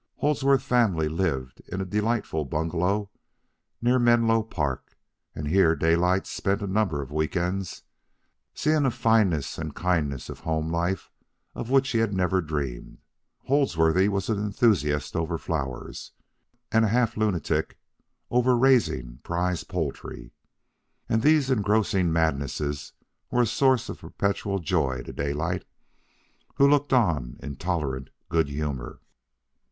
Holdsworthy's 0.15 0.65
family 0.65 1.07
lived 1.07 1.59
in 1.67 1.79
a 1.79 1.85
delightful 1.85 2.43
bungalow 2.43 3.11
near 3.83 3.99
Menlo 3.99 4.41
Park, 4.41 4.97
and 5.35 5.47
here 5.47 5.75
Daylight 5.75 6.25
spent 6.25 6.63
a 6.63 6.65
number 6.65 7.03
of 7.03 7.11
weekends, 7.11 7.83
seeing 8.55 8.87
a 8.87 8.89
fineness 8.89 9.59
and 9.59 9.75
kindness 9.75 10.27
of 10.27 10.39
home 10.39 10.71
life 10.71 11.11
of 11.53 11.69
which 11.69 11.89
he 11.91 11.99
had 11.99 12.15
never 12.15 12.41
dreamed. 12.41 12.97
Holdsworthy 13.47 14.09
was 14.09 14.27
an 14.27 14.39
enthusiast 14.43 15.15
over 15.15 15.37
flowers, 15.37 16.13
and 16.71 16.83
a 16.83 16.87
half 16.87 17.15
lunatic 17.15 17.77
over 18.31 18.57
raising 18.57 19.19
prize 19.21 19.63
poultry; 19.63 20.31
and 21.07 21.21
these 21.21 21.51
engrossing 21.51 22.11
madnesses 22.11 22.93
were 23.29 23.43
a 23.43 23.45
source 23.45 23.87
of 23.87 24.01
perpetual 24.01 24.57
joy 24.57 25.03
to 25.03 25.13
Daylight, 25.13 25.63
who 26.55 26.67
looked 26.67 26.91
on 26.91 27.37
in 27.43 27.55
tolerant 27.55 28.09
good 28.29 28.47
humor. 28.49 28.99